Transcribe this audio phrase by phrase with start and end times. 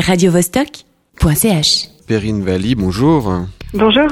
[0.00, 1.88] radiovostok.ch.
[2.06, 3.32] Perrine Valli, bonjour.
[3.72, 4.06] Bonjour.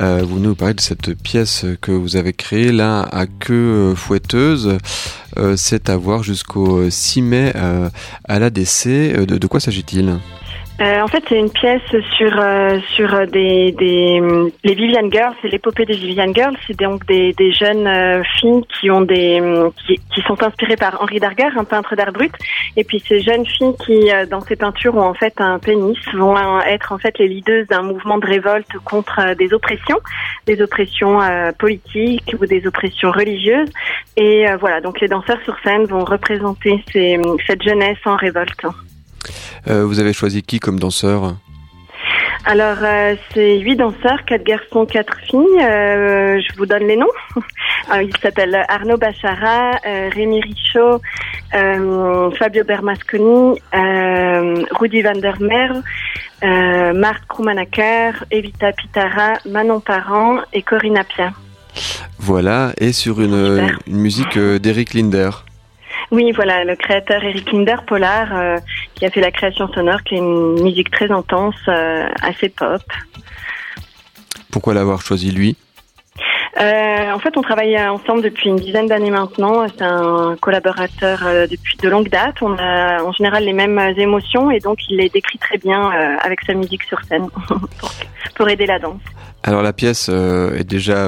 [0.00, 4.78] Euh, vous nous parlez de cette pièce que vous avez créée là à queue fouetteuse.
[5.38, 7.88] Euh, C'est à voir jusqu'au 6 mai euh,
[8.28, 8.86] à l'ADC.
[8.86, 10.18] Euh, De, de quoi s'agit-il?
[10.78, 11.80] Euh, en fait, c'est une pièce
[12.18, 14.20] sur euh, sur des, des
[14.62, 16.54] les Vivian Girls, c'est l'épopée des Vivian Girls.
[16.66, 19.40] C'est donc des, des jeunes euh, filles qui ont des
[19.86, 22.32] qui, qui sont inspirées par Henri Darger, un peintre d'art brut.
[22.76, 25.96] Et puis ces jeunes filles qui, euh, dans ces peintures, ont en fait un pénis,
[26.12, 30.00] vont être en fait les leaders d'un mouvement de révolte contre euh, des oppressions,
[30.46, 31.20] des oppressions
[31.58, 33.70] politiques ou des oppressions religieuses.
[34.16, 38.66] Et voilà, donc les danseurs sur scène vont représenter ces, cette jeunesse en révolte.
[39.68, 41.36] Euh, Vous avez choisi qui comme danseur
[42.44, 45.60] Alors, euh, c'est huit danseurs, quatre garçons, quatre filles.
[45.62, 47.16] Euh, je vous donne les noms.
[47.90, 51.00] Alors, ils s'appellent Arnaud Bachara, euh, Rémi Richaud,
[52.38, 55.82] Fabio Bermasconi, Rudy van der Merwe,
[56.94, 61.32] Marc Krumanaker, Evita Pitara, Manon Parent et Corinne Appia.
[62.18, 65.30] Voilà, et sur une, une musique d'Eric Linder.
[66.10, 68.58] Oui, voilà, le créateur Eric Linder, Polar,
[68.96, 72.82] qui a fait la création sonore, qui est une musique très intense, euh, assez pop.
[74.50, 75.56] Pourquoi l'avoir choisi lui?
[76.58, 79.66] Euh, en fait, on travaille ensemble depuis une dizaine d'années maintenant.
[79.68, 82.36] C'est un collaborateur euh, depuis de longue date.
[82.40, 86.16] On a en général les mêmes émotions et donc il les décrit très bien euh,
[86.22, 87.28] avec sa musique sur scène
[87.78, 87.92] pour,
[88.34, 89.00] pour aider la danse.
[89.42, 91.06] Alors la pièce est déjà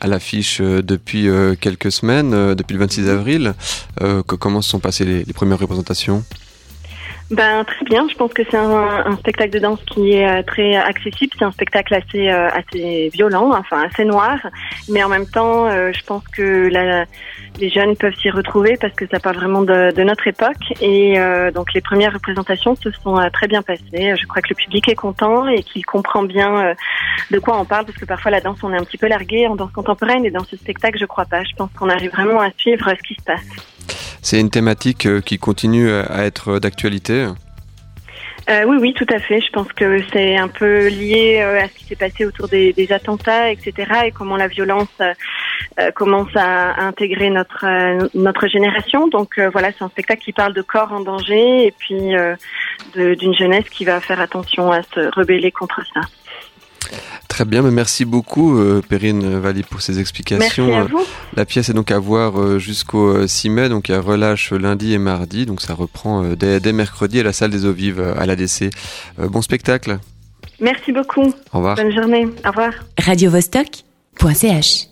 [0.00, 1.28] à l'affiche depuis
[1.60, 3.52] quelques semaines, depuis le 26 avril.
[4.26, 6.22] Comment se sont passées les, les premières représentations?
[7.30, 8.06] Ben très bien.
[8.08, 11.32] Je pense que c'est un, un spectacle de danse qui est euh, très accessible.
[11.38, 14.38] C'est un spectacle assez euh, assez violent, enfin assez noir,
[14.90, 17.06] mais en même temps, euh, je pense que la,
[17.58, 20.72] les jeunes peuvent s'y retrouver parce que ça parle vraiment de, de notre époque.
[20.80, 24.14] Et euh, donc les premières représentations se sont euh, très bien passées.
[24.16, 26.74] Je crois que le public est content et qu'il comprend bien euh,
[27.30, 29.46] de quoi on parle parce que parfois la danse on est un petit peu largué
[29.46, 31.42] en danse contemporaine et dans ce spectacle je crois pas.
[31.44, 33.73] Je pense qu'on arrive vraiment à suivre ce qui se passe.
[34.24, 37.28] C'est une thématique euh, qui continue à à être d'actualité.
[38.50, 39.40] Euh, oui, oui, tout à fait.
[39.40, 42.88] Je pense que c'est un peu lié euh, à ce qui s'est passé autour des,
[42.90, 43.72] attentats, etc.,
[44.06, 45.12] et comment la violence euh,
[45.80, 49.08] euh, commence à intégrer notre euh, notre génération.
[49.08, 52.36] Donc euh, voilà, c'est un spectacle qui parle de corps en danger et puis euh,
[52.94, 56.00] d'une jeunesse qui va faire attention à se rebeller contre ça.
[57.34, 60.72] Très bien, mais merci beaucoup euh, Perrine Valli pour ces Merci explications.
[60.72, 61.02] à Euh, vous.
[61.34, 64.00] La pièce est donc à voir euh, jusqu'au euh, 6 mai, donc il y a
[64.00, 67.64] relâche lundi et mardi, donc ça reprend euh, dès, dès mercredi à la salle des
[67.64, 68.70] eaux vives euh, à l'ADC.
[69.18, 69.98] Euh, bon spectacle,
[70.60, 71.26] Merci beaucoup.
[71.52, 71.74] au revoir.
[71.74, 72.28] Bonne journée.
[72.44, 72.70] Au revoir.
[73.00, 74.86] radiovostok.ch.